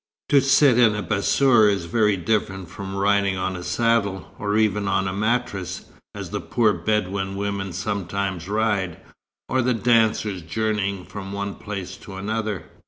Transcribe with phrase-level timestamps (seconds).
[0.29, 4.87] "To sit in a bassour is very different from riding on a saddle, or even
[4.87, 5.85] on a mattress,
[6.15, 8.97] as the poor Bedouin women sometimes ride,
[9.47, 12.65] or the dancers journeying from one place to another.